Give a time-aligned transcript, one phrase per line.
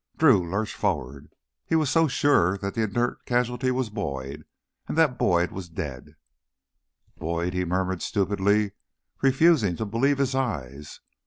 [0.17, 1.29] Drew lurched forward.
[1.63, 4.45] He was so sure that that inert casualty was Boyd,
[4.87, 6.15] and that Boyd was dead.
[7.17, 8.71] "Boyd" he murmured stupidly,
[9.21, 11.01] refusing to believe his eyes.